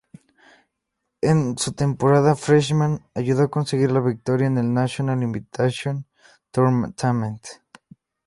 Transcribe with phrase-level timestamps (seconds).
[1.21, 6.07] En su temporada "freshman" ayudó a conseguir la victoria en el National Invitation
[6.49, 7.45] Tournament.